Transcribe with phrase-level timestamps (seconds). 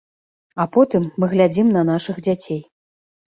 [0.63, 2.59] А потым мы глядзім на нашых дзяцей.